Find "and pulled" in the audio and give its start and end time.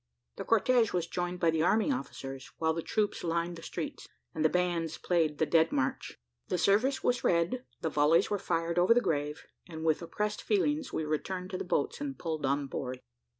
12.01-12.47